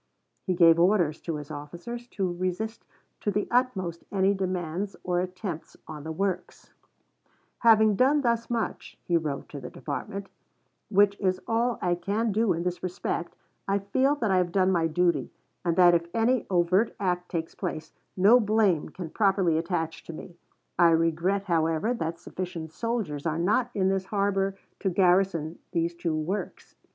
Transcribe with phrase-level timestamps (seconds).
[0.47, 2.85] He gave orders to his officers to resist
[3.19, 6.73] to the utmost any demands or attempts on the works,
[7.59, 10.27] "Having done thus much," he wrote to the department,
[10.89, 13.35] "which is all I can do in this respect,
[13.67, 15.29] I feel that I have done my duty,
[15.63, 20.35] and that if any overt act takes place, no blame can properly attach to me.
[20.79, 26.15] I regret, however, that sufficient soldiers are not in this harbor to garrison these two
[26.15, 26.73] works.